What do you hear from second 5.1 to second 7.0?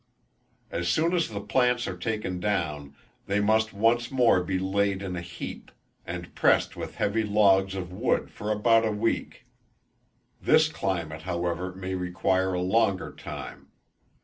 a heap, and pressed with